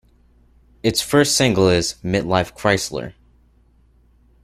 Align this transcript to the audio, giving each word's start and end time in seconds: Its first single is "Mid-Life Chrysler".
Its 0.81 0.99
first 0.99 1.35
single 1.37 1.69
is 1.69 1.93
"Mid-Life 2.01 2.55
Chrysler". 2.55 3.13